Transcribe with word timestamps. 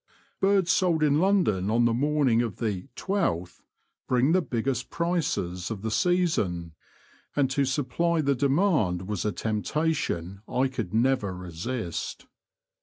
Birds 0.39 0.71
sold 0.71 1.03
in 1.03 1.19
London 1.19 1.69
on 1.69 1.85
the 1.85 1.93
morning 1.93 2.41
of 2.41 2.55
the 2.55 2.87
''Twelfth" 2.95 3.61
bring 4.07 4.31
the 4.31 4.41
big 4.41 4.65
gest 4.65 4.89
prices 4.89 5.69
of 5.69 5.83
the 5.83 5.91
season, 5.91 6.73
and 7.35 7.51
to 7.51 7.65
supply 7.65 8.19
the 8.19 8.33
demand 8.33 9.07
was 9.07 9.25
a 9.25 9.31
temptation 9.31 10.41
I 10.47 10.69
could 10.69 10.91
never 10.91 11.37
resist. 11.37 12.25